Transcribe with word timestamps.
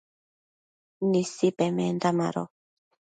Nisi 1.09 1.47
pemenda 1.57 2.09
mado 2.19 2.43